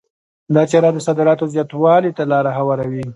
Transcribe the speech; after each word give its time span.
دا 0.55 0.63
چاره 0.71 0.89
د 0.93 0.97
صادراتو 1.07 1.51
زیاتوالي 1.53 2.11
ته 2.17 2.23
لار 2.31 2.45
هواروي. 2.57 3.05